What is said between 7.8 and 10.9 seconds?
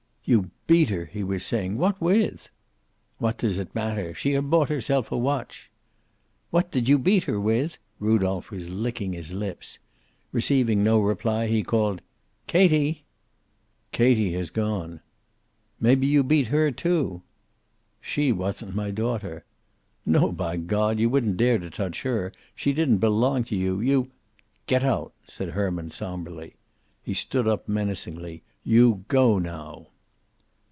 Rudolph was licking his lips. Receiving